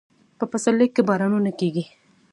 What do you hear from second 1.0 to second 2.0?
بارانونه کیږي